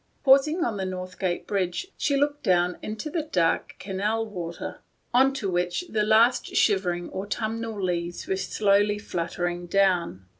[0.23, 4.79] Pausing on the North Gate bridge, she looked down into the dark canal water,
[5.13, 10.25] on to which the last shivering autumnal leaves were slowly fluttering down.